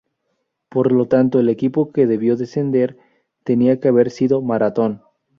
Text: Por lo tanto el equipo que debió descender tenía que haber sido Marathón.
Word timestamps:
Por 0.67 0.91
lo 0.93 1.05
tanto 1.07 1.39
el 1.39 1.47
equipo 1.47 1.91
que 1.91 2.07
debió 2.07 2.35
descender 2.35 2.97
tenía 3.43 3.79
que 3.79 3.89
haber 3.89 4.09
sido 4.09 4.41
Marathón. 4.41 5.03